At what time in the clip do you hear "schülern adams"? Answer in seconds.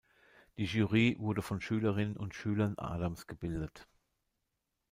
2.33-3.27